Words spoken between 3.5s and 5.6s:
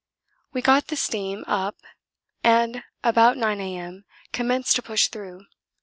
A.M. commenced to push through.